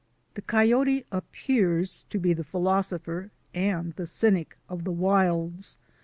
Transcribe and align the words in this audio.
The 0.33 0.41
coyote 0.41 1.05
appears 1.11 2.05
to 2.09 2.17
be 2.17 2.33
the 2.33 2.43
philosopher 2.43 3.29
and 3.53 3.93
the 3.97 4.07
cynic 4.07 4.57
of 4.67 4.83
the 4.83 4.91
wilds. 4.91 5.77